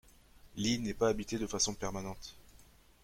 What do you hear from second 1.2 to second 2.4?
de façon permanente.